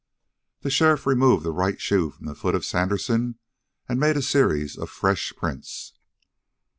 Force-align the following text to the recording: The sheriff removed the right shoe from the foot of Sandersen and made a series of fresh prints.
The 0.61 0.71
sheriff 0.71 1.05
removed 1.05 1.43
the 1.45 1.51
right 1.51 1.79
shoe 1.79 2.09
from 2.09 2.25
the 2.25 2.33
foot 2.33 2.55
of 2.55 2.65
Sandersen 2.65 3.37
and 3.87 3.99
made 3.99 4.17
a 4.17 4.23
series 4.23 4.75
of 4.75 4.89
fresh 4.89 5.31
prints. 5.37 5.93